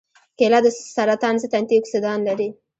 کېله 0.37 0.59
د 0.65 0.67
سرطان 0.95 1.35
ضد 1.41 1.53
انتياکسیدان 1.61 2.19
لري. 2.27 2.49